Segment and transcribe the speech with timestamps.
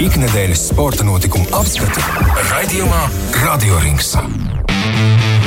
[0.00, 2.00] Ikdienas sporta notikumu apskati
[2.48, 3.00] raidījumā
[3.42, 4.14] Radio Rings.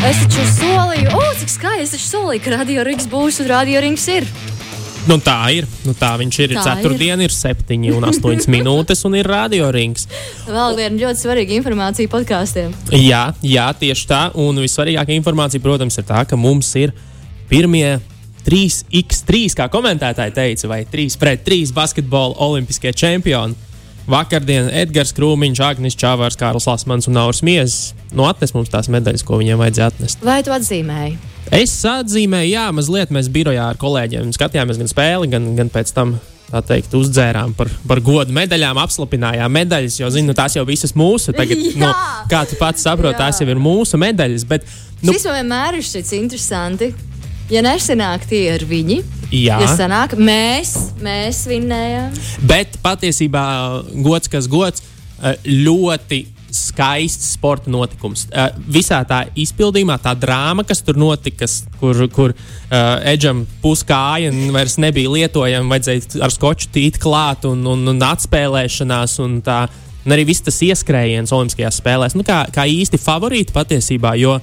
[0.06, 1.86] Es taču solīju, o, cik skaisti.
[1.86, 4.28] Es taču solīju, ka radio rīks būs un radio rīks ir.
[5.10, 5.66] Nu, tā ir.
[5.86, 6.56] Nu, tā viņš ir.
[6.60, 10.08] Tā Ceturtdiena ir 7 un 8 minūtes, un ir radiorings.
[10.46, 12.74] Vēl viena ļoti svarīga informācija podkāstiem.
[13.02, 14.24] Jā, jā, tieši tā.
[14.38, 16.94] Un vissvarīgākā informācija, protams, ir tā, ka mums ir
[17.50, 17.98] pirmie
[18.46, 23.58] 3x3, kā komentētāji teica, vai 3 pret 3 basketbola olimpiskie čempioni.
[24.10, 29.26] Vakardien Edgars Krūmiņš, Agnēs Čāvārs, Kārls Lasmans un Nauris Miezis nu, atnes mums tās medaļas,
[29.26, 30.22] ko viņiem vajadzēja atnest.
[30.26, 31.18] Vai tu atzīmēji?
[31.54, 36.18] Es atzīmēju, jā, mazliet mēs birojā ar kolēģiem skatījāmies gan spēli, gan, gan pēc tam.
[36.46, 41.34] Tā teikt, uzdzērām par, par godu medaļām, apslapinājām medaļas, jo, zinu, tās jau visas mūsu.
[41.34, 41.90] Tagad, nu,
[42.30, 44.46] kā tu pats saproti, tās jau ir mūsu medaļas.
[44.52, 44.68] Bet,
[45.02, 46.88] Nu, nu, Šis vienmēr ir šķits interesanti.
[47.54, 50.72] Ja nesanāk tie ir viņi, jā, ja sanāk, mēs,
[51.06, 52.16] mēs vinnējām.
[52.50, 53.44] bet patiesībā
[54.02, 54.82] gods, kas gods,
[55.22, 56.24] eh, ļoti
[56.56, 58.26] skaists sporta notikums.
[58.32, 61.46] Eh, Visā tā izpildījumā, tā drāma, kas tur notika,
[61.80, 67.86] kur, kur uh, Edžam puskāja vairs nebija lietojama, vajadzēja ar skoču tīt klāt un, un,
[67.92, 69.20] un atspēlēšanās.
[69.26, 69.66] Un tā,
[70.06, 74.16] un arī viss tas ieskrējiens Olimpiskajās spēlēs, nu, kā, kā īsti favorīti patiesībā.
[74.22, 74.40] Jo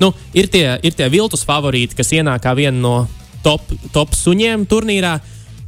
[0.00, 2.96] nu, ir, tie, ir tie viltus favorīti, kas ienāk kā viena no
[3.44, 3.62] top,
[3.94, 5.18] top suņiem turnīrā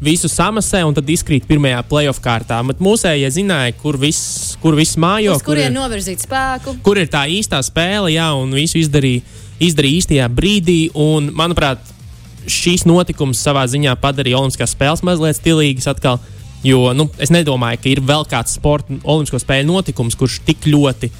[0.02, 2.58] visu samasē un tad izkrīt pirmajā playoff kārtā.
[2.69, 6.77] Bet mūsējie zināja, kur viss, kur viss mājo, Uz kur kurien ir, novirzīt spēku?
[6.84, 9.24] kur ir tā īstā spēle, jā, un visu izdarīja,
[9.62, 10.80] izdarīja īstajā brīdī.
[10.92, 11.80] Un, manuprāt,
[12.47, 16.20] šīs notikums savā ziņā padarīja Olimpiskās spēles mazliet stilīgas atkal.
[16.66, 21.10] Jo nu, es nedomāju, ka ir vēl kāds sporta olimpisko spēļu notikums, kurš tik ļoti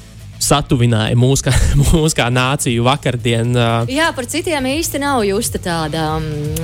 [0.47, 1.53] satuvināja mūs kā,
[1.89, 3.53] mūs kā nāciju vakardien.
[3.91, 6.09] Jā, par citiem īsti nav justa tāda,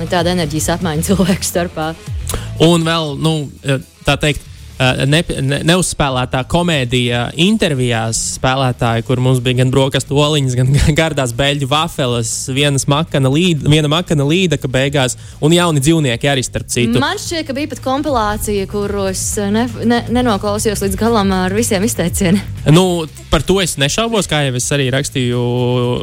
[0.08, 1.92] tāda enerģijas apmaiņa cilvēku starpā.
[2.64, 3.36] Un vēl, nu,
[4.06, 10.72] tā teikt, ne, ne, neuzspēlētā komēdija intervijās spēlētāji, kur mums bija gan brokastu oliņas, gan
[11.00, 16.44] gardās beļģu vafeles, vienas makana līda, viena makana līda, ka beigās, un jauni dzīvnieki arī
[16.46, 16.98] starp citu.
[17.02, 19.22] Man šķiet, ka bija pat kompilācija, kuros
[19.54, 22.42] ne, ne, nenoklausījos līdz galam ar visiem izteicieniem.
[22.74, 25.42] Nu, par to es nešaubos, kā jau es arī rakstīju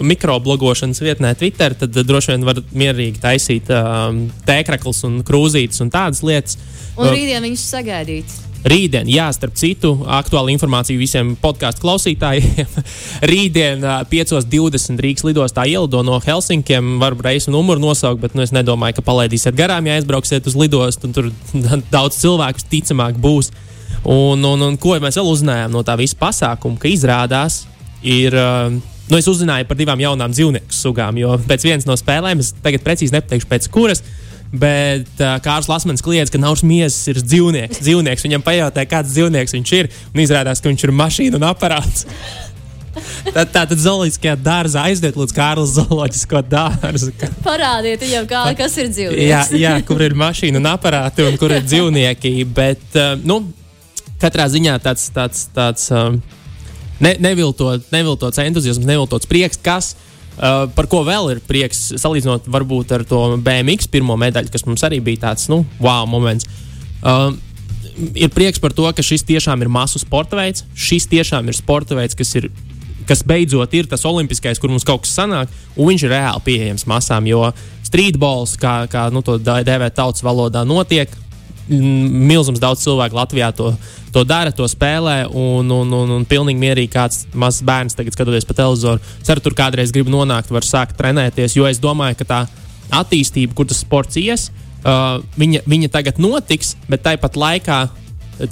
[0.05, 1.73] mikroblogošanas vietnē, Twitter.
[1.77, 6.59] Tad droši vien var mierīgi taisīt um, tēkraklus un krūzītes un tādas lietas.
[6.99, 8.33] Un Uh, rītdien viņš sagaidīt.
[8.61, 12.75] Rītdien, jā, starp citu, aktuāla informācija visiem podkāstu klausītājiem.
[13.31, 16.99] Rītdien, ā, 5.20 Rīgas lidostā ielido no Helsinkiem.
[17.01, 21.09] Varu reisu numuru nosaukt, bet nu, es nedomāju, ka palaidīsiet garām, ja aizbrauksiet uz lidostu.
[21.09, 21.31] Tur
[21.95, 23.49] daudz cilvēku ticamāk būs.
[24.05, 27.63] Un, un, un ko mēs vēl uzzinājām no tā visa pasākuma, ka izrādās,
[28.05, 28.37] ir.
[29.11, 32.85] Nu, es uzzināju par divām jaunām dzīvnieku sugām, jo pēc vienas no spēlēm, es tagad
[32.85, 33.99] precīzi nepateikšu, pēc kuras,
[34.51, 37.79] Bet uh, Kārls Lasmans kliedz, ka Nauris Miesas ir dzīvnieks.
[37.85, 38.25] dzīvnieks.
[38.27, 39.91] Viņam pajautāja, kāds dzīvnieks viņš ir.
[40.11, 42.07] Un izrādās, ka viņš ir mašīna un aparāts.
[43.31, 47.13] Tad, tā tad zooloģiskajā dārzā aiziet līdz Kārlis zooloģisko dārzu.
[47.45, 49.23] Parādiet viņam, kā, kas ir dzīvnieks.
[49.29, 52.33] Jā, jā, kur ir mašīna un aparāti un kur ir dzīvnieki.
[52.51, 53.39] Bet, uh, nu,
[54.21, 56.19] katrā ziņā tāds, tāds, tāds um,
[56.99, 59.93] ne, neviltot, neviltots entuziasms, neviltots prieks, kas.
[60.31, 64.83] Uh, par ko vēl ir prieks, salīdzinot varbūt ar to BMX pirmo medaļu, kas mums
[64.87, 66.47] arī bija tāds, nu, wow, moments.
[67.03, 67.33] Uh,
[68.15, 70.65] ir prieks par to, ka šis tiešām ir masu sporta veids.
[70.77, 72.51] Šis tiešām ir sporta veids, kas ir.
[73.09, 76.85] Kas beidzot ir tas olimpiskais, kur mums kaut kas sanāk, un viņš ir reāli pieejams
[76.87, 77.25] masām.
[77.27, 77.49] Jo
[77.83, 81.11] streetballs, kā, kā nu, to dēvē tautas valodā, notiek.
[81.69, 83.69] Milzums daudz cilvēku Latvijā to,
[84.11, 88.47] to dara, to spēlē, un, un, un, un pilnīgi mierīgi kāds mazs bērns tagad skatoties
[88.49, 89.03] pa televizoru.
[89.27, 92.41] Ceru, tur kādreiz grib nonākt, var sākt trenēties, jo es domāju, ka tā
[93.01, 94.49] attīstība, kur tas sports ies,
[94.83, 97.83] uh, viņa, viņa tagad notiks, bet tāpat laikā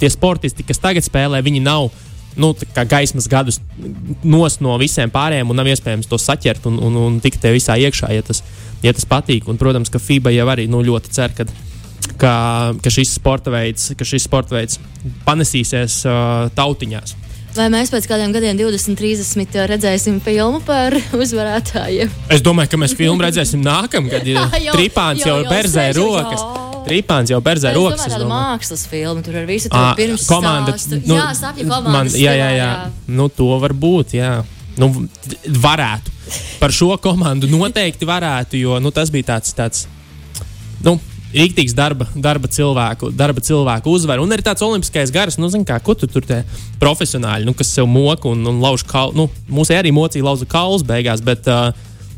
[0.00, 1.90] tie sportisti, kas tagad spēlē, viņi nav
[2.38, 3.58] nu, kā gaismas gadus
[4.22, 7.76] nos no visiem pārējiem, un nav iespējams to saķert un, un, un tikt te visā
[7.80, 8.42] iekšā, ja tas,
[8.84, 9.48] ja tas patīk.
[9.50, 11.46] Un, protams, ka FIBA jau arī nu, ļoti cer, ka,
[12.20, 12.34] ka,
[12.82, 14.78] ka šis sporta veids, ka šis sporta veids
[15.26, 17.16] panesīsies uh, tautiņās.
[17.50, 22.10] Vai mēs pēc kādiem gadiem, 20, 30, redzēsim filmu par uzvarētājiem?
[22.30, 24.26] Es domāju, ka mēs filmu redzēsim nākamgad.
[24.30, 26.44] Ja Jau- Tripāns jau, jau- jau berzē jau- rokas.
[26.86, 28.06] Tripāns jau berzē rokas.
[28.06, 28.30] tāda domāju.
[28.54, 31.02] mākslas filma, tur ar visu to Ā, pirms komanda, stāstu.
[31.12, 31.92] jā, sapņu komanda.
[31.92, 32.70] man, jā, jā, jā.
[33.18, 34.14] Nu, to var būt.
[34.16, 34.30] Jā.
[34.80, 34.88] Nu,
[35.60, 36.14] varētu.
[36.62, 39.84] Par šo komandu noteikti varētu, jo nu, tas bija tāds, tāds
[40.86, 40.94] nu,
[41.34, 44.24] rīktīgs darba, darba, cilvēku, darba cilvēku uzvaru.
[44.24, 46.42] Un arī tāds olimpiskais gars, nu, kā, ko tu tur tie
[46.82, 49.14] profesionāļi, nu, kas sev moka un, un lauž kaulu.
[49.16, 51.70] Nu, mūs arī mocīja lauza kauls beigās, bet uh,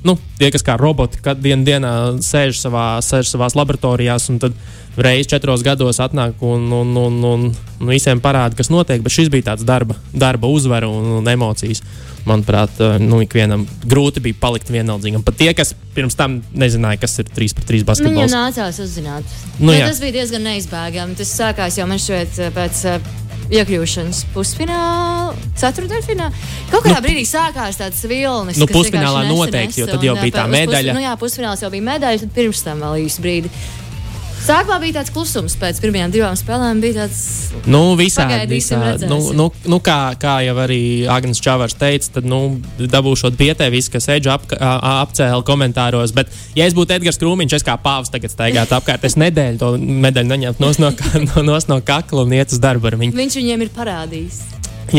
[0.07, 1.93] nu, tie, kas kā roboti, kad dienā dienā
[2.25, 4.57] sēž savā, sēž savās laboratorijās, un tad
[4.97, 7.45] reizes četros gados atnāk un, un, un, un,
[7.81, 9.03] un visiem parāda, kas notiek.
[9.05, 11.85] Bet šis bija tāds darba, darba uzvara un, un emocijas.
[12.29, 15.25] Manuprāt, eh, nu, ikvienam grūti bija palikt vienaldzīgam.
[15.27, 18.31] Pat tie, kas pirms tam nezināja, kas ir 3 pret 3 basketbols.
[18.31, 19.25] Viņam nācās uzzināt.
[19.59, 19.89] Nu, Nu, jā.
[19.91, 21.17] tas bija diezgan neizbēgami.
[21.19, 23.11] Tas sākās jau man šķiet eh, pēc uh,
[23.53, 26.31] iekļūšanas pusfinālā, ceturdaļfinālā.
[26.71, 28.57] Kaut kādā brīdī sākās tāds vilnis.
[28.61, 30.95] Nu, pusfinālā noteikti, jo tad jau bija tā uz pus- medaļa.
[30.97, 33.51] Nu, jā, pusfināls jau bija medaļa, tad pirms tam vēl īsu brīdi.
[34.43, 37.19] Sākumā bija tāds klusums, pēc pirmajām divām spēlēm bija tāds.
[37.71, 39.07] Nu, visādi, visādi.
[39.07, 42.41] Nu, nu, nu, kā, kā jau arī Agnēs Čavars teica, tad nu,
[42.81, 46.15] dabūšot bietē visu, kas Edža ap, apcēla komentāros.
[46.17, 49.71] Bet, ja es būtu Edgars Krūmiņš, es kā pāvis tagad staigātu apkārt, es nedēļu to
[49.79, 50.91] medaļu neņemtu nos no,
[51.29, 53.15] no, nos no kakla un iet uz darbu ar viņu.
[53.23, 54.43] Viņš viņiem ir parādījis.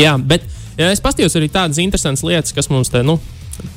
[0.00, 0.48] Jā, bet
[0.80, 3.18] ja es paskatījos arī tādas interesantas lietas, kas mums te nu,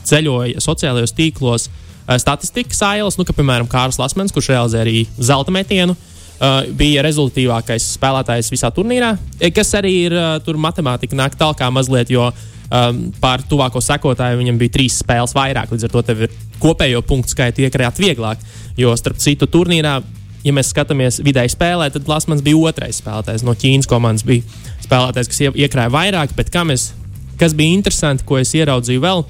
[0.07, 1.67] ceļoja sociālajos tīklos.
[2.07, 5.95] Eh, Statistikas ailes, nu, ka, piemēram, Kārls Lasmans, kurš realizē arī zelta metienu,
[6.39, 11.63] uh, bija rezultātīvākais spēlētājs visā turnīrā, eh, kas arī ir uh, tur matemātika nāk tālāk
[11.71, 12.29] mazliet, jo
[12.71, 15.71] um, pār tuvāko sekotāju viņam bija trīs spēles vairāk.
[15.71, 18.41] Līdz ar to tev ir kopējo punktu skaitu iekrāt vieglāk.
[18.77, 19.97] Jo starp citu turnīrā,
[20.45, 24.25] ja mēs skatāmies vidēji spēlē, tad Lasmans bija otrais spēlētājs no Ķīnas komandas.
[24.27, 24.43] Bija
[24.85, 26.91] spēlētājs, kas ie- iekrāja vairāk, bet kā mēs,
[27.39, 29.25] kas bija interesanti, ko es ieraudzīju vēl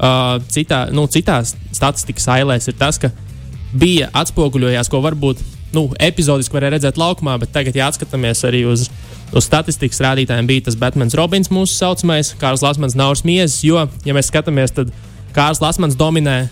[0.00, 3.12] uh, citā, nu, citās statistikas ailēs, ir tas, ka
[3.76, 5.42] bija atspoguļojās, ko varbūt
[5.76, 8.88] nu, epizodiski varēja redzēt laukumā, bet tagad, ja atskatāmies arī uz,
[9.30, 13.60] uz statistikas rādītājiem, bija tas Batmans Robins, mūsu saucamais, Kārls Lasmans, Nauris Miezis.
[13.66, 14.90] Jo, ja mēs skatāmies, tad
[15.36, 16.42] Kārls Lasmans dominē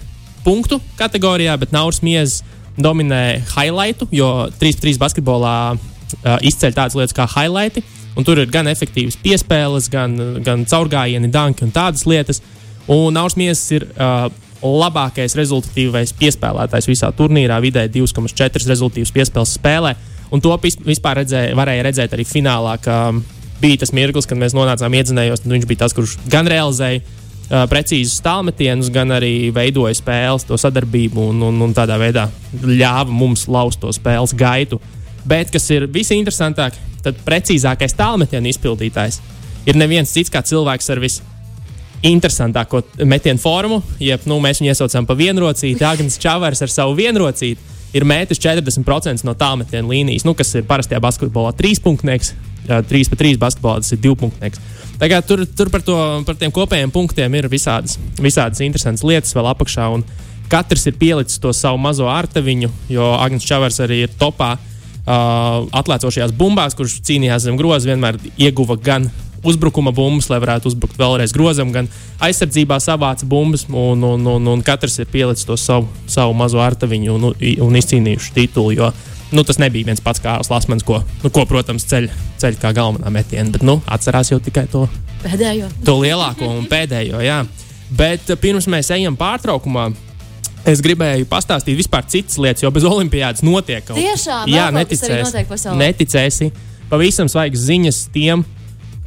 [0.44, 2.44] punktu kategorijā, bet Nauris Miezis
[2.78, 4.28] dominē highlightu, jo
[4.60, 7.82] 3-3 basketbolā uh, izceļ tādas lietas kā highlighti.
[8.18, 12.40] Un tur ir gan efektīvas piespēles, gan, gan caurgājieni, danki un tādas lietas.
[12.88, 14.28] Un Nauris Miesas ir uh,
[14.64, 19.94] labākais rezultatīvais piespēlētājs visā turnīrā, vidēji 2,4 rezultātīvas piespēles spēlē.
[20.32, 23.12] Un to vispār redzēja, varēja redzēt arī finālā, ka
[23.62, 25.44] bija tas mirklis, kad mēs nonācām iedzinējos.
[25.44, 31.30] Viņš bija tas, kurš gan realizēja uh, precīzus tālmetienus, gan arī veidoja spēles, to sadarbību
[31.32, 34.80] un, un, un tādā veidā ļāva mums laust to spēles gaitu.
[35.28, 39.20] Bet, kas ir visinteresantāk, tad precīzākais tālmetienu izpildītājs
[39.68, 41.24] ir neviens cits kā cilvēks ar visu
[42.06, 43.80] interesantāko metienu formu.
[44.02, 45.84] Jeb, nu, mēs viņu iesaucam par vienrocīti.
[45.84, 51.00] Agnēs Čavars ar savu vienrocīti ir mētis 40% no tālmetienu līnijas, nu, kas ir parastajā
[51.02, 52.34] basketbolā trīspunktnieks.
[52.68, 54.60] 3 pret 3 basketbolā tas ir divpunktnieks.
[55.00, 55.96] Tagad tur, tur par, to,
[56.26, 59.86] par tiem kopējiem punktiem ir visādas, visādas interesantas lietas vēl apakšā.
[60.52, 66.34] Katrs ir pielicis to savu mazo artaviņu, jo Agnēs Čavars arī ir topā uh, atlēcošajās
[66.36, 69.08] bumbās, kurš cīnījās zem groza, vienmēr ieguva gan
[69.46, 71.88] uzbrukuma bumbas, lai varētu uzbrukt vēlreiz grozam, gan
[72.24, 77.14] aizsardzībā savāca bumbas, un, un, un, un katrs ir pielicis to savu, savu mazo artaviņu
[77.14, 77.28] un,
[77.66, 78.74] un izcīnījuši titulu.
[78.78, 78.90] Jo,
[79.32, 82.08] nu, tas nebija viens pats kā Lasmans, ko, nu, ko protams, ceļ,
[82.40, 84.86] ceļ kā galvenā metiena, bet nu, atcerās jau tikai to,
[85.22, 85.70] Pēdējo.
[85.84, 87.22] to lielāko un pēdējo.
[87.24, 87.42] Jā.
[87.88, 89.88] Bet uh, pirms mēs ejam pārtraukumā.
[90.68, 94.04] Es gribēju pastāstīt vispār citas lietas, jo bez olimpiādas notiek kaut kas.
[94.04, 94.50] Tiešām?
[94.52, 95.22] Jā, neticēsi.
[95.24, 95.78] notiek pasaulē?
[95.86, 96.50] Neticēsi.
[96.90, 98.42] Pavisam svaigas ziņas tiem,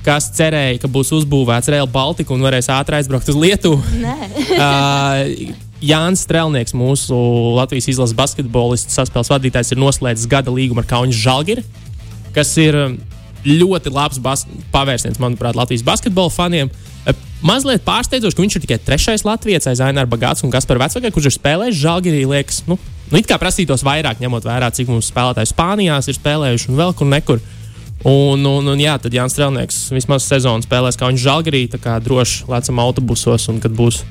[0.06, 3.82] kas cerēja, ka būs uzbūvēts Rail Baltica un varēs ātri aizbraukt uz Lietuvu.
[4.02, 4.18] Nē.
[4.62, 7.16] Uh, Jānis Strelnieks, mūsu
[7.58, 11.64] Latvijas izlases basketbolists, saspēles vadītājs, ir noslēdzis gada līgumu ar Kaunas Žalgiri,
[12.36, 13.00] kas ir um,
[13.48, 16.70] ļoti labs bas pavērsiens, manuprāt, Latvijas basketbola faniem.
[16.70, 21.10] Uh, Mazliet pārsteidzoši, ka viņš ir tikai trešais Latvijas aiz Aināra Bagāts un Kaspar Vecvagā,
[21.10, 22.78] kurš ir spēlējis Žalgirī, liekas, nu,
[23.10, 26.94] nu it kā prasītos vairāk, ņemot vērā, cik mums spēlētāji Spānijās ir spēlējuši un vēl
[27.00, 27.42] kur nekur.
[28.08, 32.00] Un, un, un jā, tad Jānis Strelnieks vismaz sezonu spēlēs, kā viņš žāgarī, tā kā
[32.02, 34.02] droši lecam autobusos, un kad būs,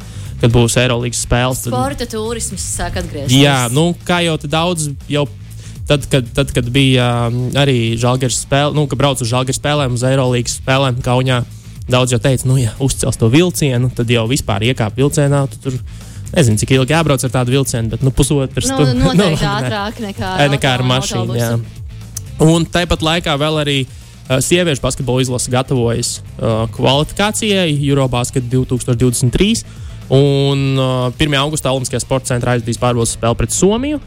[0.43, 1.65] kad būs Eirolandes spēles.
[1.65, 3.35] Tad, Sporta turisms sāk atgriezties.
[3.35, 5.25] jā, nu, kā jau daudz, jau
[5.91, 9.99] tad, kad, tad, kad bija um, arī žāgaras spēle, nu, kad braucu uz žāgaras spēlēm,
[9.99, 11.41] uz Eirolandes spēlēm Kaunijā,
[11.91, 15.43] daudz jau teica, nu, ja uzcels to vilcienu, tad jau vispār iekāp vilcienā.
[15.51, 15.81] tu Tur,
[16.31, 19.01] Nezinu, cik ilgi jābrauc ar tādu vilcienu, bet nu, pusotras Nu, stundas.
[19.03, 19.55] noteikti nē.
[19.57, 21.80] ātrāk nekā, nekā ar mašīnu.
[22.41, 29.65] Un tāpat laikā vēl arī uh, sieviešu basketbola izlase gatavojas uh, kvalifikācijai Eurobasket 2023.
[30.11, 31.37] Un uh, 1.
[31.39, 34.01] augustā Olimpiskajā sporta centrā aizdīs pārbaudas spēli pret Somiju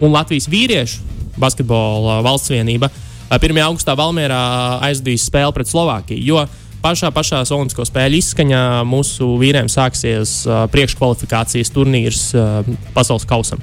[0.00, 1.04] un Latvijas vīriešu
[1.38, 2.88] basketbola valsts vienība.
[2.88, 3.60] Uh, 1.
[3.66, 4.42] augustā Valmjerā
[4.88, 6.44] aizdīs spēli pret Slovākiju.
[6.84, 12.60] Pašā, pašā Olimpisko spēļu izskaņā mūsu vīriem sāksies uh, priekškvalifikācijas turnīrs uh,
[12.96, 13.62] pasaules kausam.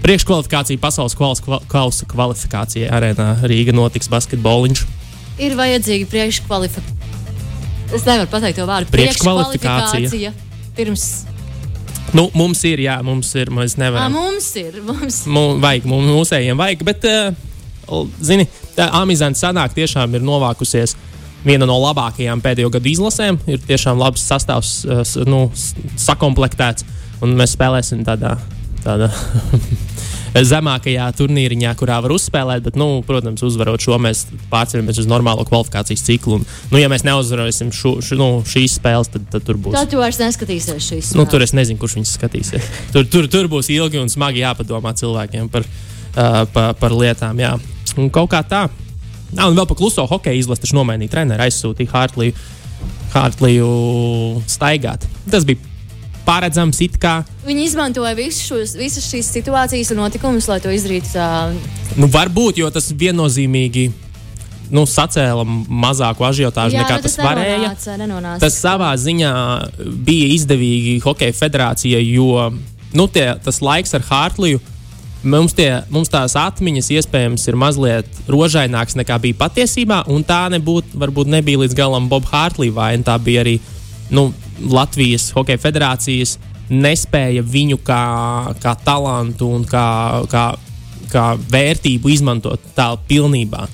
[0.00, 4.84] Priekškvalifikācija pasaules kausa kvalifikācijai arēnā Rīga notiks basketboliņš.
[5.40, 6.96] Ir vajadzīga priekškvalifikācija.
[7.90, 8.92] Es nevaru pateikt to vārdu.
[8.94, 10.32] Priekškvalifikācija.
[10.78, 11.08] Pirms
[12.16, 13.50] Nu, mums ir, jā, mums ir.
[13.54, 14.12] Mēs À, nevaram.
[14.14, 14.80] mums ir.
[14.82, 15.22] Mums.
[15.30, 16.82] Mums vajag, mums mūsējiem vajag.
[16.86, 20.96] Bet, uh, zini, tā Amizanta sanāk tiešām ir novākusies.
[21.44, 25.46] Viena no labākajām pēdējo gadu izlasēm ir tiešām labs sastāvs, uh, nu,
[25.96, 26.84] sakomplektēts.
[27.22, 28.38] Un mēs spēlēsim tādā,
[28.84, 29.10] tādā
[30.52, 32.62] zemākajā turnīriņā, kurā var uzspēlēt.
[32.66, 36.38] Bet, nu, protams, uzvarot šo, mēs pārceļamies uz normālo kvalifikācijas ciklu.
[36.38, 39.74] Un, nu, ja mēs neuzvarēsim šo, šo, nu, šīs spēles, tad, tad tur būs.
[39.76, 41.14] Tad tu vairs neskatīsies šīs.
[41.18, 42.70] Nu, tur es nezinu, kurš viņus skatīsies.
[42.94, 47.38] Tur, tur, tur būs ilgi un smagi jāpadomā cilvēkiem par, uh, par, par lietām.
[47.42, 47.56] Jā.
[47.98, 48.64] Un kaut kā tā.
[49.30, 52.34] Nā, un vēl par kluso hokeju izlasi, taču nomainīja treneru, aizsūtīja Hartliju,
[53.14, 53.68] Hartliju
[54.50, 55.06] staigāt.
[55.30, 55.69] Tas bija
[56.30, 57.20] paredzams, it kā.
[57.46, 61.26] Viņi izmantoja šos, visas šīs situācijas un notikumus, lai to izdarītu tā.
[61.98, 63.90] Nu, varbūt, jo tas viennozīmīgi
[64.70, 67.56] nu, sacēla mazāku ažiotāžu Jā, nekā nu, tas varēja.
[67.58, 68.42] nenonāca, nenonāca.
[68.44, 69.32] Tas savā ziņā
[70.06, 72.50] bija izdevīgi Hokeja federācijai, jo
[72.94, 74.62] nu, tie, tas laiks ar Hārtliju.
[75.20, 80.96] Mums, tie, mums tās atmiņas iespējams ir mazliet rožainākas nekā bija patiesībā, un tā nebūtu,
[81.02, 83.04] varbūt nebija līdz galam Boba Hārtlīja vaina.
[83.04, 83.58] Tā bija arī
[84.14, 84.30] nu,
[84.68, 86.36] Latvijas Hokeja federācijas
[86.70, 88.04] nespēja viņu kā,
[88.62, 90.46] kā talantu un kā, kā,
[91.10, 93.66] kā vērtību izmantot tā pilnībā.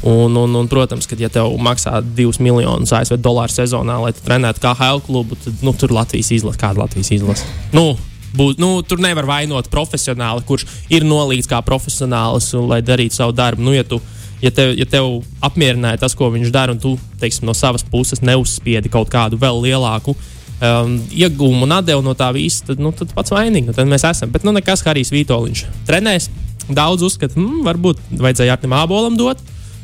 [0.00, 4.24] Un, un, un, protams, ka, ja tev maksā 2 miljonus ASV dolāru sezonā, lai tu
[4.24, 7.44] trenētu kā HL klubu, tad nu, tur Latvijas izlase, kāda Latvijas izlase.
[7.76, 7.92] Nu,
[8.32, 13.36] būs, nu, tur nevar vainot profesionāli, kurš ir nolīdz kā profesionālis, un, lai darītu savu
[13.36, 13.66] darbu.
[13.66, 14.00] Nu, ja, tu,
[14.42, 18.22] ja, tev, ja tev apmierināja tas, ko viņš dara, un tu teiksim, no savas puses
[18.24, 20.16] neuzspiedi kaut kādu vēl lielāku
[20.60, 23.70] um, iegūmu un atdevu no tā visa, tad, nu, tad pats vainīgs.
[23.70, 24.32] Nu, tad mēs esam.
[24.32, 26.30] Bet nu, nekas, Harijs Vitoļņš trenēs.
[26.70, 29.40] Daudz uzskata, hmm, varbūt vajadzēja Artim Ābolam dot,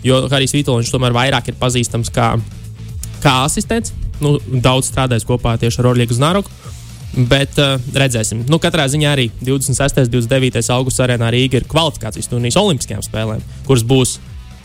[0.07, 2.35] jo Harijs Vitoļņš tomēr vairāk ir pazīstams kā,
[3.25, 3.95] kā asistents.
[4.23, 6.53] Nu, daudz strādājis kopā tieši ar Orliegu Znaroku.
[7.17, 8.43] Bet uh, redzēsim.
[8.51, 10.03] Nu, katrā ziņā arī 26.
[10.05, 10.63] un 29.
[10.75, 14.17] augusta arēnā Rīga ir kvalifikācijas turnīrs Olimpiskajām spēlēm, kuras būs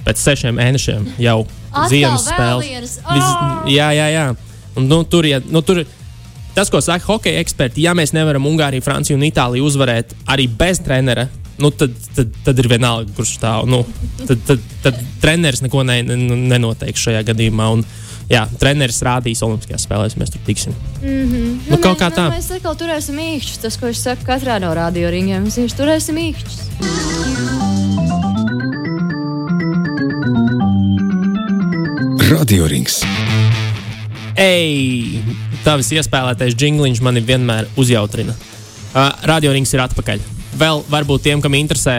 [0.05, 1.39] pēc sešiem mēnešiem jau
[1.91, 2.67] ziemas spēles.
[2.67, 2.96] vienas.
[3.00, 3.67] Vis, Oh!
[3.72, 4.25] jā, jā, jā.
[4.75, 5.84] Un, nu, tur, ja, nu, tur,
[6.55, 10.79] tas, ko saka hokeja eksperti, ja mēs nevaram Ungāriju, Franciju un Itāliju uzvarēt arī bez
[10.84, 11.27] trenera.
[11.62, 13.67] Nu, tad, tad, tad ir vienalga, kurš stāv.
[13.70, 13.84] Nu,
[14.24, 16.15] tad, tad, tad treneris neko ne, ne,
[16.55, 17.67] nenoteiks šajā gadījumā.
[17.75, 17.84] Un,
[18.31, 20.74] jā, treneris rādīs Olimpiskajās spēlēs, mēs tur tiksim.
[21.03, 22.31] Nu, kaut kā tā.
[22.31, 23.62] Nu, mēs atkal turēsim īkšķus.
[23.67, 27.11] Tas, ko es saku katrā no radioringiem, mēs vienkārši turēsim īkšķus.
[32.32, 33.02] Radio Rings.
[34.40, 35.20] Ej,
[35.66, 38.32] tavs iespēlētais jingliņš mani vienmēr uzjautrina.
[38.32, 40.22] Uh, Radio rings ir atpakaļ.
[40.62, 41.96] Vēl varbūt tiem, kam interesē,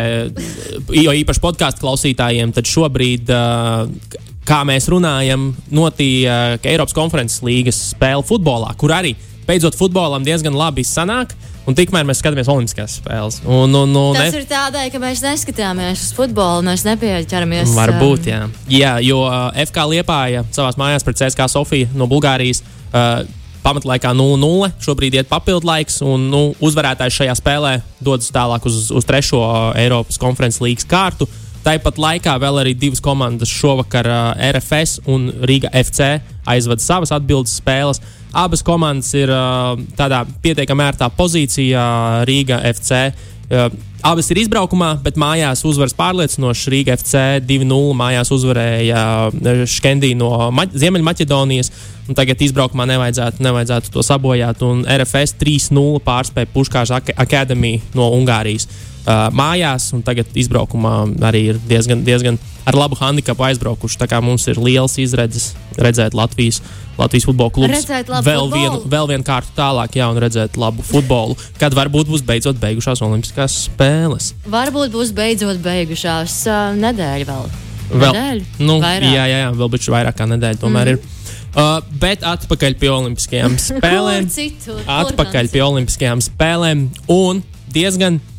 [0.97, 7.83] jo īpaši podkāstu klausītājiem, tad šobrīd, uh, kā mēs runājam, notiek uh, Eiropas konferences līgas
[7.91, 9.13] spēle futbolā, kur arī
[9.45, 11.37] beidzot futbolam diezgan labi sanāk.
[11.63, 13.39] Un tikmēr mēs skatāmies Olimpiskās spēles.
[13.47, 17.77] Un, un, un, Tas ir tādēļ, ka mēs neskatāmies uz futbolu, mēs nepieķeramies.
[17.77, 18.81] Varbūt, um, jā.
[18.81, 22.65] jā jo uh, FK Liepāja savā mājās pret CSK Sofiju no Bulgārijas.
[22.91, 23.23] Uh,
[23.63, 24.73] Pamatlaikā 0-0.
[24.83, 29.69] Šobrīd ir papildu laiks, un nu, uzvarētājs šajā spēlē dodas tālāk uz, uz trešo uh,
[29.79, 31.31] Eiropas konferences līgas kārtu.
[31.63, 36.17] Tāpat laikā vēl arī divas komandas šovakar uh, RFS un Riga FC
[36.51, 38.03] aizvada savas atbildes spēles.
[38.33, 41.85] Abas komandas ir uh, tādā pietiekami ērtā pozīcijā
[42.29, 43.11] Riga FC.
[43.53, 43.67] Uh,
[44.09, 46.71] abas ir izbraukumā, bet mājās uzvaras pārliecinoši.
[46.73, 51.73] Rīga FC 2-0 mājās uzvarēja uh, Škendī no Ma Ziemeļmaķedonijas.
[52.17, 54.65] Tagad izbraukumā nevajadzētu, nevajadzētu to sabojāt.
[54.65, 59.91] Un RFS 3-0 pārspēja Puškāža Ak Akademiju no Ungārijas uh, mājās.
[59.97, 60.95] Un tagad izbraukumā
[61.29, 63.99] arī ir diezgan, diezgan ar labu handikapu aizbraukuši.
[64.01, 66.61] Tā kā mums ir liels izredzes redzēt Latvijas,
[66.99, 68.61] Latvijas futbola klubu Redzēt labu vēl futbolu.
[68.61, 73.03] vienu, vēl vienu kārtu tālāk, jā, un redzēt labu futbolu, kad varbūt būs beidzot beigušās
[73.03, 74.33] Olimpiskās spēles.
[74.53, 77.53] Varbūt būs beidzot beigušās uh, nedēļa vēl.
[77.93, 78.45] Vēl, Nedēļa?
[78.65, 79.11] nu, Vairāk?
[79.11, 80.95] jā, jā, jā, vēl bišķi vairāk kā nedēļa tomēr mm.
[80.95, 81.19] ir.
[81.53, 84.29] Uh, bet atpakaļ pie Olimpiskajām spēlēm.
[84.65, 86.87] Kur atpakaļ pie Olimpiskajām spēlēm.
[87.13, 87.43] Un
[87.75, 88.32] diezgan uh,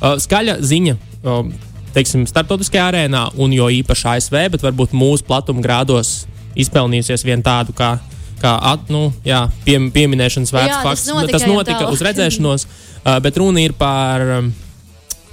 [0.00, 0.96] skaļa ziņa.
[1.24, 1.52] Um,
[1.90, 6.20] Teiksim, starptautiskajā arēnā, un jo īpaši ASV, bet varbūt mūsu platuma grādos
[6.54, 7.96] izpelnījusies vien tādu kā,
[8.38, 11.08] kā at, nu, jā, pie, pieminēšanas vērts Jā, tas fakts.
[11.10, 14.52] notika tas notika uz redzēšanos, uh, bet runa ir par um,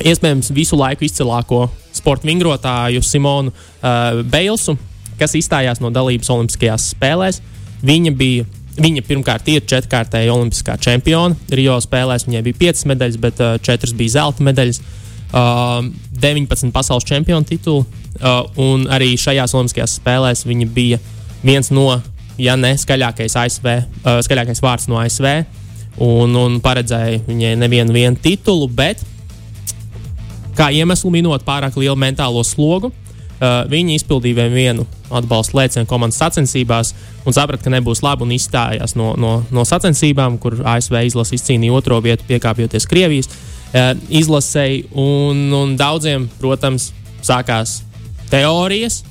[0.02, 4.80] iespējams visu laiku izcilāko sporta vingrotāju Simonu uh, Beilsu,
[5.22, 7.42] kas izstājās no dalības Olimpiskajās spēlēs.
[7.86, 8.50] Viņa bija.
[8.77, 11.38] Viņa pirmkārt ir četrkārtēja olimpiskā čempione.
[11.57, 14.81] Rio spēlēs viņai bija 5 medaļas, bet uh, 4 bija zelta medaļas.
[15.27, 15.88] Uh,
[16.22, 17.86] 19 pasaules čempionu titulu.
[18.17, 21.01] Uh, un arī šajās olimpiskajās spēlēs viņa bija
[21.46, 21.89] viens no,
[22.38, 25.27] ja ne skaļākais, ASV, uh, skaļākais vārds no ASV.
[25.98, 29.01] un, un paredzēja viņai nevienu titulu, bet
[30.57, 32.91] kā iemeslu minot pārāk lielu mentālo slogu.
[33.38, 38.96] Uh, viņi izpildīja vienu atbalstu lēcienu komandas sacensībās un saprata, ka nebūs labi un izstājās
[38.98, 44.88] no, no, no sacensībām, kur ASV izlase izcīnīja otro vietu, piekāpjoties Krievijas uh, izlasēji.
[44.98, 46.89] Un, un daudziem, protams,
[47.22, 47.84] sākās
[48.32, 49.03] teorijas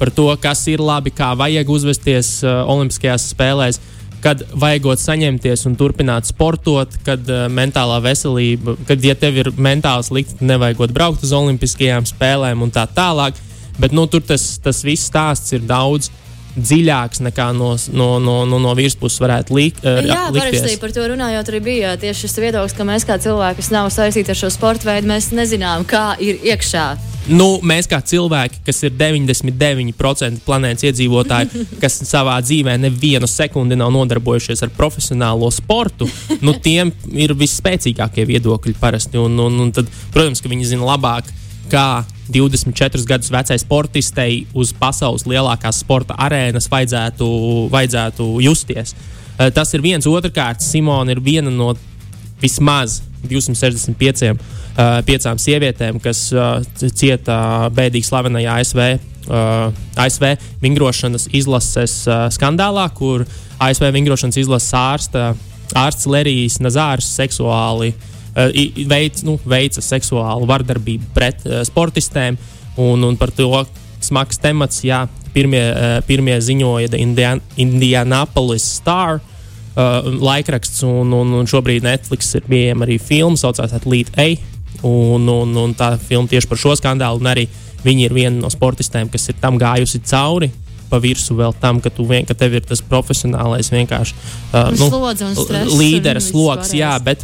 [0.00, 3.80] par to, kas ir labi, kā vajag uzvesties uh, Olimpiskajās spēlēs
[4.20, 10.06] kad vajagot saņemties un turpināt sportot, kad uh, mentālā veselība, kad, ja tev ir mentāli
[10.06, 13.40] slikti, nevajagot braukt uz Olimpiskajām spēlēm un tā tālāk.
[13.80, 16.10] Bet nu, tur tas, tas viss stāsts ir daudz
[16.50, 19.84] dziļāks nekā no, no, no, no, no virspuses varētu likt.
[19.86, 23.62] Uh, Jā, parasti par to runājot, arī bija tieši šis viedoklis, ka mēs kā cilvēki,
[23.62, 26.88] kas nav saistīti ar šo sporta veidu, mēs nezinām, kā ir iekšā
[27.28, 33.92] Nu, mēs kā cilvēki, kas ir 99% planētas iedzīvotāji, kas savā dzīvē nevienu sekundi nav
[33.94, 36.08] nodarbojušies ar profesionālo sportu,
[36.40, 39.20] nu, tiem ir visspēcīgākie viedokļi parasti.
[39.20, 41.28] Un, un, un tad, protams, ka viņi zina labāk,
[41.70, 47.28] kā 24 gadus vecai sportistei uz pasaules lielākās sporta arēnas vajadzētu,
[47.72, 48.94] vajadzētu justies.
[49.38, 50.06] Eh, tas ir viens.
[50.06, 51.74] Otrakārt, Simona ir viena no
[52.40, 54.38] vismaz 265 uh,
[55.04, 58.80] piecām sievietēm, kas uh, cieta bēdīgi slavenajā ASV,
[59.28, 60.24] uh, ASV
[60.62, 63.26] vingrošanas izlases uh, skandālā, kur
[63.60, 65.26] ASV vingrošanas izlases ārsta,
[65.76, 68.09] ārsts Lerijs Nazārs seksuāli uh,
[68.90, 72.38] veic, nu, veica seksuālu vardarbību pret uh, sportistēm.
[72.80, 73.48] Un, un par to
[74.00, 75.02] smags temats, jā,
[75.34, 79.20] pirmie, uh, pirmie ziņoja Indian, Indianapolis Star.
[79.70, 84.32] Uh, laikraksts, un, un, un šobrīd Netflix ir pieejama arī filma, saucās Atlīte A.
[84.86, 87.46] Un, un, un tā filma tieši par šo skandālu, un arī
[87.84, 90.50] viņa ir viena no sportistēm, kas ir tam gājusi cauri.
[90.90, 94.88] Pa virsmu vēl tam, ka, vien, ka tev ir tas profesionālais vienkārši uh, nu,
[95.78, 96.72] līderis sloks.
[96.74, 97.22] Jā, bet,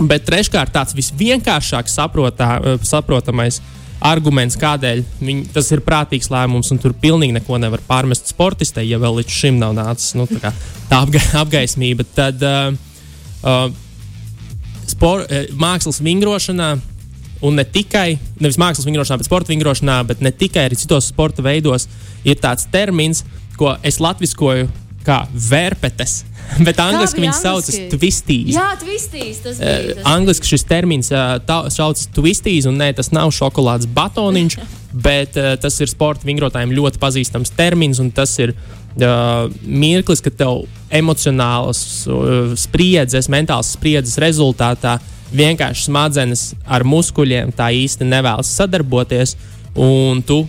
[0.00, 3.60] bet treškārt tāds visvienkāršāk saprotā, uh, saprotamais
[4.06, 9.00] arguments, kādēļ viņi, tas ir prātīgs lēmums, un tur pilnīgi neko nevar pārmest sportistei, ja
[9.02, 10.52] vēl līdz šim nav nācis nu, tā,
[10.90, 12.04] tā apga, apgaismība.
[12.16, 12.76] Tad, uh,
[13.42, 13.66] uh,
[14.90, 16.76] spor, eh, mākslas vingrošanā.
[17.44, 21.44] Un ne tikai nevis mākslas vingrošanā, bet sporta vingrošanā, bet ne tikai arī citos sporta
[21.44, 21.84] veidos
[22.24, 23.24] ir tāds termins,
[23.60, 24.70] ko es latviskoju
[25.04, 26.22] kā vērpetes.
[26.66, 28.54] Bet angļuiski viņi sauc par twistīs.
[28.54, 29.40] Jā, twistīs.
[29.44, 31.36] Tas bija, tas uh, angliski šis termins uh,
[31.72, 34.58] sauc par twistīs, un ne, tas nav šokolādes batoniņš,
[35.08, 40.38] bet uh, tas ir sporta vingrotājiem ļoti pazīstams termins, un tas ir uh, mirklis, kad
[40.38, 44.98] tev emocionālas uh, spriedzes, mentālas spriedzes rezultātā
[45.36, 49.34] vienkārši smadzenes ar muskuļiem tā īsti nevēlas sadarboties,
[49.74, 50.44] un tu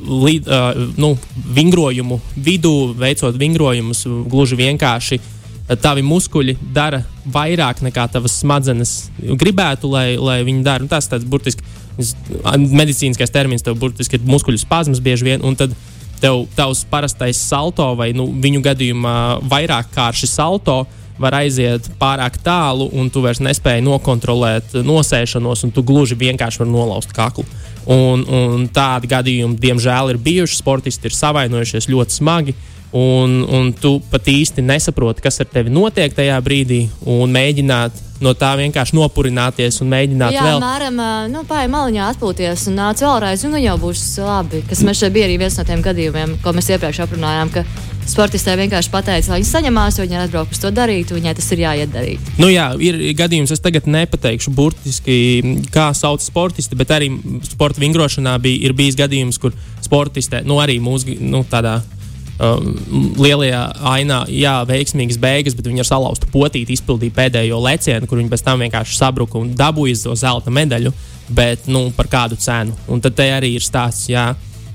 [0.00, 1.12] lid, uh, nu,
[1.54, 5.20] vingrojumu vidū, veicot vingrojumus, gluži vienkārši
[5.78, 10.82] tavi muskuļi dara vairāk nekā tavas smadzenes gribētu, lai, lai viņi dara.
[10.82, 11.62] Nu, tas ir burtiski
[12.00, 15.44] medicīniskais termins, tev burtiski ir muskuļu spazmas bieži vien.
[15.46, 15.74] Un tad
[16.20, 19.16] tev tavs parastais salto vai nu, viņu gadījumā
[19.50, 20.82] vairāk kārši salto
[21.20, 26.72] var aiziet pārāk tālu, un tu vairs nespēji nokontrolēt nosēšanos, un tu gluži vienkārši vari
[26.72, 27.44] nolauzt kaklu.
[27.90, 30.60] Un, un tādi gadījumi, diemžēl, ir bijuši.
[30.60, 32.54] Sportisti ir savainojušies ļoti smagi.
[32.90, 38.32] Un, un tu pat īsti nesaproti, kas ar tevi notiek tajā brīdī, un mēģināt no
[38.36, 40.58] tā vienkārši nopurināties un mēģināt Jā, vēl.
[40.60, 40.98] mēram,
[41.32, 44.64] nu, pāri maliņā atpūties un nāc vēlreiz, un nu jau būs labi.
[44.68, 47.52] Kas man šeit bija arī viens no tiem gadījumiem, ko mēs iepriekš aprunājām,
[48.10, 51.48] sportistē vienkārši pateica, lai viņa saņemās, jo viņa ir atbraukusi to darīt, un viņai tas
[51.54, 52.32] ir jāiet darīt.
[52.42, 55.16] Nu jā, ir gadījums, es tagad nepateikšu burtiski,
[55.72, 57.12] kā sauc sportisti, bet arī
[57.46, 61.78] sporta vingrošanā bija, ir bijis gadījums, kur sportistē, nu arī mūsu, nu tādā
[62.40, 68.32] lielajā ainā, jā, veiksmīgas beigas, bet viņi ar salauztu potīti izpildīja pēdējo lecienu, kur viņi
[68.32, 70.92] pēc tam vienkārši sabruka un dabūja to zelta medaļu,
[71.36, 72.72] bet nu, par kādu cenu.
[72.88, 74.30] Un tad arī ir stāsts, jā.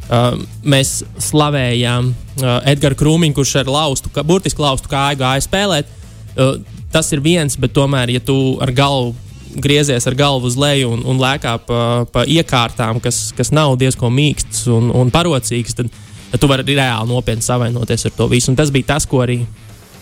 [0.06, 5.89] Uh, mēs slavējām uh, Edgars Krūmiņu, kurš ar laustu, ka, burtiski laustu kāju gāja spēlēt.
[6.38, 6.60] Uh,
[6.93, 9.15] tas ir viens, bet tomēr, ja tu ar galvu
[9.56, 11.80] griezies ar galvu uz leju un, un lēkā pa,
[12.12, 16.05] pa iekārtām, kas, kas nav diezgan mīkstas un, un parocīgas, tad, tad
[16.41, 18.52] tu vari reāli nopietni savainoties ar to visu.
[18.52, 19.41] Un tas bija tas, ko arī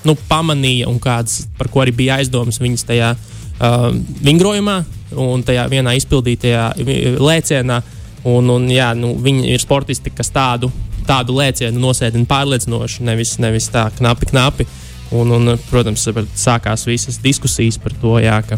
[0.07, 3.89] nu, pamanīja un kāds, par ko arī bija aizdomas viņas tajā uh,
[4.23, 4.77] vingrojumā
[5.23, 6.71] un tajā vienā izpildītajā
[7.21, 7.81] lēcienā.
[8.23, 10.69] Un, un, jā, nu, viņi ir sportisti, kas tādu,
[11.07, 14.67] tādu lēcienu nosēdina pārliecinoši, nevis, nevis tā knapi, knapi.
[15.13, 16.07] Un, un, protams,
[16.39, 18.57] sākās visas diskusijas par to, jā, ka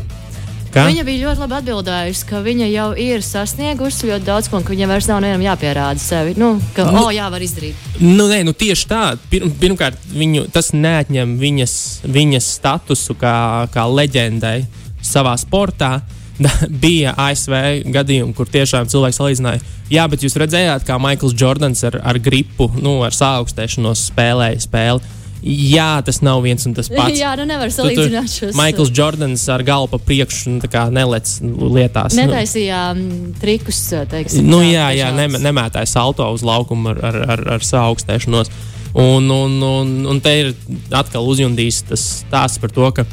[0.75, 0.83] Kā?
[0.89, 4.89] Viņa bija ļoti labi atbildējusi, ka viņa jau ir sasniegusi ļoti daudz un ka viņai
[4.89, 6.33] vairs nav nevienam jāpierāda sevi.
[6.35, 7.75] Nu, ka, Nu- o, jā, var izdarīt.
[8.01, 9.03] Nu, nē, nu tieši tā.
[9.31, 13.37] Pir, pirmkārt, viņu, tas neatņem viņas, viņas statusu kā,
[13.71, 14.65] kā leģendai
[15.01, 16.01] savā sportā.
[16.35, 17.53] Da, bija ASV
[17.95, 22.67] gadījumi, kur tiešām cilvēks salīdzināja, jā, bet jūs redzējāt, kā Maikls Jordans ar, ar gripu,
[22.75, 24.99] nu, ar saaugstēšanos spēlēja spēli.
[25.45, 27.17] Jā, tas nav viens un tas pats.
[27.19, 28.55] jā, nu nevar salīdzināt šos.
[28.57, 32.15] Maikls Jordans ar galvu pa priekšu nu, nelec lietās.
[32.17, 33.01] Nu, Netaisījām
[33.41, 34.47] trikus, teiksim.
[34.47, 35.19] Nu, jā, jā dažādas.
[35.19, 38.53] nem, nemētāja salto uz laukumu ar, ar, ar, ar saaugstēšanos.
[38.95, 40.53] Un, un, un, un te ir
[40.95, 43.03] atkal uzjundījis tas stāsts par to, ka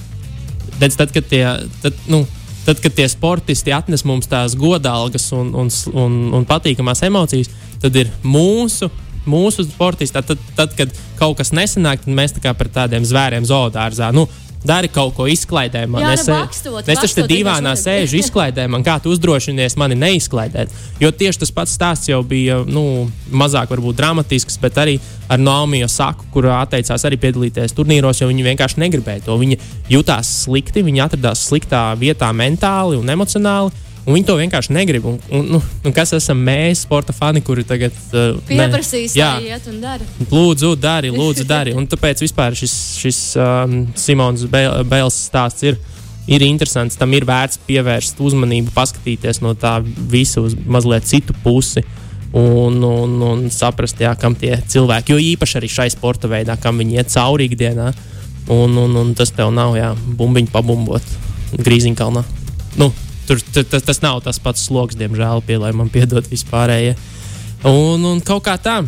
[0.78, 1.42] redz, tad, kad tie,
[1.82, 2.22] tad, nu,
[2.66, 7.50] tad, kad tie sportisti atnes mums tās godalgas un, un, un, un patīkamās emocijas,
[7.82, 8.90] tad ir mūsu.
[9.26, 13.06] Mūsu sportisti, tad, tad, tad, kad kaut kas nesanāk, tad mēs tā kā par tādiem
[13.06, 14.10] zvēriem zoodārzā.
[14.14, 14.26] Nu,
[14.62, 15.88] Dari kaut ko izklaidē.
[15.90, 19.74] Man Jā, nu, es, eh, es taču te divānā sēžu izklaidē, man kā tu uzdrošinies
[19.80, 20.70] mani neizklaidēt.
[21.02, 25.82] Jo tieši tas pats stāsts jau bija nu, mazāk varbūt dramatisks, bet arī ar Naomi
[25.88, 29.38] Saku, kur atteicās arī piedalīties turnīros, jo viņi vienkārši negribēja to.
[29.40, 29.58] Viņi
[29.90, 33.74] jutās slikti, viņi atradās sliktā vietā mentāli un emocionāli.
[34.02, 35.04] Un viņi to vienkārši negrib.
[35.06, 39.68] Un, un, nu, un kas esam mēs, sporta fani, kuri tagad uh, Pieprasīs, lai iet
[39.70, 40.06] un dara.
[40.26, 41.74] Lūdzu, dari, lūdzu, dari.
[41.78, 45.78] Un tāpēc vispār šis, šis um, Simons Bē- Bēls stāsts ir,
[46.26, 46.98] ir interesants.
[46.98, 51.84] Tam ir vērts pievērst uzmanību, paskatīties no tā visa uz mazliet citu pusi.
[52.32, 56.80] Un, un, un saprast, jā, kam tie cilvēki, jo īpaši arī šai sporta veidā, kam
[56.80, 57.92] viņi iet cauri ikdienā.
[58.50, 61.12] Un, un, un tas tev nav, jā, bumbiņu pabumbot
[61.60, 62.24] grīziņkalnā.
[62.80, 62.88] Nu,
[63.28, 66.96] tur, tur, tas, tas nav tas pats sloks, diemžēl, pie, lai man piedod vispārējie.
[67.68, 68.80] Un, un kaut kā tā,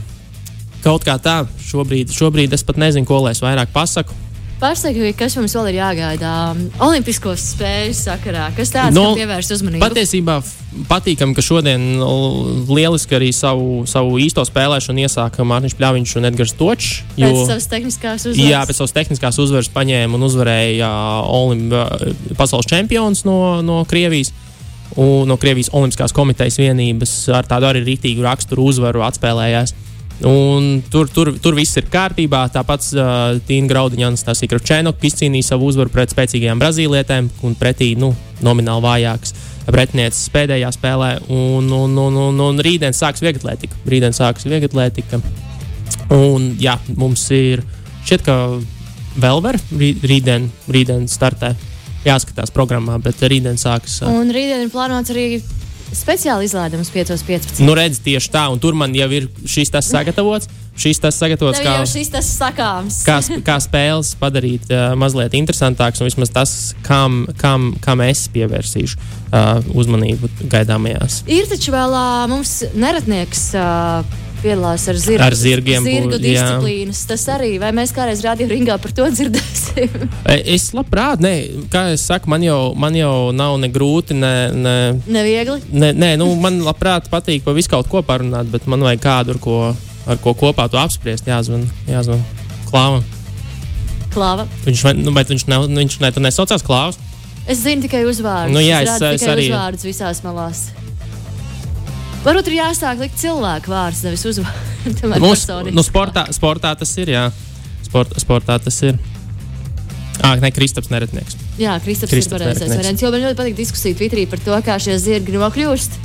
[0.84, 4.16] kaut kā tā, šobrīd, šobrīd es pat nezinu, ko lai es vairāk pasaku.
[4.60, 6.30] Pasaki, kas mums vēl ir jāgaida
[6.84, 8.46] Olimpisko spēļu sakarā?
[8.56, 9.82] Kas tāds, No, kam pievērst uzmanību?
[9.82, 10.36] Patiesībā
[10.88, 11.82] patīkami, ka šodien
[12.70, 16.94] lieliski arī savu, savu īsto spēlēšanu iesāka Mārtiņš Pļāviņš un Edgars Točs.
[17.18, 18.50] Pēc savas tehniskās uzvaras.
[18.54, 20.90] Jā, pēc savas tehniskās uzvaras paņēma un uzvarēja
[21.34, 21.66] Olim,
[22.38, 24.32] pasaules čempions no, no Krievijas.
[25.00, 29.74] Un no Krievijas Olimpiskās komitejas vienības ar tādu arī rītīgu raksturu uzvaru atspēlējās.
[30.22, 32.44] Tur, tur, tur viss ir kārtībā.
[32.54, 37.90] Tāpat uh, Tīna Graudiņa un Stasija Kravčēnoka izcīnīja savu uzvaru pret spēcīgajām brazīlietēm un pretī
[37.98, 38.12] nu,
[38.44, 39.34] nomināli vājākas
[39.66, 41.10] pretiniecības pēdējā spēlē.
[41.34, 43.82] Un, un, un, un, un rītdien sāks vieglatlētika.
[43.90, 45.20] Rītdien sāks vieglatlētika.
[46.14, 47.64] Un jā, mums ir
[48.04, 48.38] šķiet, ka
[49.20, 51.54] vēl var rī- rītdien, rītdien startē.
[52.04, 53.98] Jāskatās programmā, bet rītdien sākas.
[54.04, 55.40] uh, Un rītdien ir plānots arī
[55.96, 57.62] speciāli izlaidums 5.15.
[57.64, 60.50] Nu, redz, tieši tā, un tur man jau ir šis tas sagatavots.
[60.74, 62.96] Šis tas sagatavots Tev kā, jau šis tas sakāms.
[63.06, 68.98] kā, kā spēles padarīt uh, mazliet interesantāks, un vismaz tas, kam, kam, kam es pievērsīšu
[68.98, 71.20] uh, uzmanību gaidāmajās.
[71.30, 73.68] Ir taču vēl ā, mums neratnieks ā,
[74.44, 75.24] piedalās ar zirgu.
[75.24, 76.44] Ar zirgiem Zirgu būs, jā.
[76.44, 77.00] disciplīnas.
[77.10, 80.04] Tas arī, vai mēs kādreiz radio ringā par to dzirdēsim?
[80.30, 81.32] E, Es labprāt, nē,
[81.72, 84.34] kā jau saku, man jau, man jau nav ne grūti, ne.
[84.54, 84.74] ne
[85.10, 85.58] Neviegli.
[85.74, 89.34] Nē, nē nu, man labprāt patīk par visu kaut ko parunāt, bet man vajag kādu,
[89.34, 89.56] ar ko,
[90.06, 91.26] ar ko kopā to apspriest.
[91.28, 92.22] Jāzvan, jāzvan
[92.70, 93.02] klāvam.
[94.14, 94.46] Klāva.
[94.64, 97.00] Viņš, nu, bet viņš, nu, viņš ne, nesaucās klāvs.
[97.50, 98.54] Es zinu tikai uzvārdus.
[98.54, 100.68] Nu jā, es- es tikai arī- uzvārdus visās malās.
[102.24, 105.02] Varbūt ir jāsāk likt cilvēku vārdus, nevis uzvārdus.
[105.24, 107.12] Mums, nu, sportā, sportā tas ir.
[107.12, 107.26] Jā.
[107.84, 108.96] Sport, sportā tas ir.
[110.24, 111.36] Ah, ne, Kristaps Neretnieks.
[111.60, 112.80] Jā, Kristaps ir Kristaps pareizais Neretnieks.
[112.80, 113.04] variants.
[113.04, 115.98] Jo man ļoti patīk diskusija Twitterī par to, kā šie zirgi nokļūst.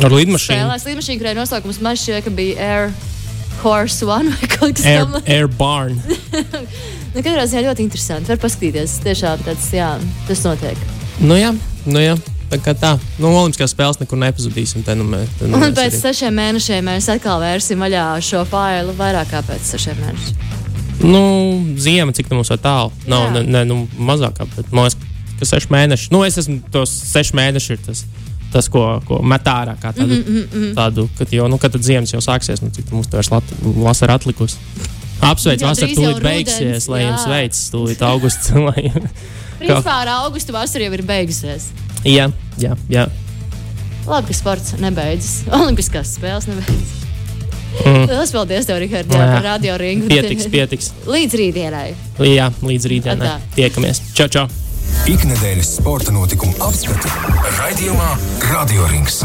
[0.00, 0.56] Ar lidmašīnu.
[0.56, 2.92] Spēlēs lidmašīnu, kurai nosaukums man šķiet, ka bija Air
[3.60, 5.28] Horse One vai kaut kas tamlīdzīgs.
[5.36, 6.00] air Barn.
[7.10, 8.30] Nu, katrā ziņā ļoti interesanti.
[8.30, 9.88] Var paskatīties, tiešām tāds, jā,
[10.28, 10.78] tas notiek.
[11.18, 11.48] Nu jā,
[11.90, 12.12] nu jā.
[12.50, 14.82] Tā kā tā, nu, Olimpiskās spēles nekur nepazudīsim.
[14.86, 18.44] Te, nu, mē, te, nu, Un pēc arī- sešiem mēnešiem mēs atkal vērsim vaļā šo
[18.50, 20.56] failu vairāk kā pēc sešiem mēnešiem.
[21.00, 21.20] Nu,
[21.80, 22.90] ziema, cik tā mums ir tālu.
[23.08, 24.98] Nav ne, ne, nu, mazākā, bet man liekas,
[25.38, 26.10] ka seši mēneši.
[26.12, 28.02] Nu, es esmu tos seši mēneši, ir tas,
[28.52, 29.78] tas ko, ko met ārā.
[29.80, 32.90] kā Tādu, mm Mhm, -hmm, tādu kad, jau, nu, kad ziemas jau sāksies, nu, cik
[32.92, 34.56] mums tur lat, vasara atlikusi.
[35.20, 38.50] Apsveic, Jā, vasara tūlīt beigsies, lai jums veicas, tūlīt augusts.
[38.68, 38.92] lai...
[39.60, 41.70] Principā ar augustu vasara jau ir beigusies.
[42.04, 43.06] jā, jā, jā.
[44.08, 45.44] Labi, ka sports nebeidzas.
[45.60, 46.96] Olimpiskās spēles nebeidzas.
[47.84, 48.08] Mm.
[48.10, 49.20] Lielas paldies, tev, Rikārd, Jā.
[49.30, 50.08] par radio ringu.
[50.10, 50.90] Pietiks, pietiks.
[51.06, 51.86] Līdz rītdienai.
[52.26, 53.36] Jā, līdz rītdienai.
[53.54, 54.02] Tiekamies.
[54.18, 54.48] Čau, čau!
[55.06, 57.14] Ikdienas sporta notikumu apskati
[57.60, 58.10] raidījumā
[58.50, 59.22] Radio Rings.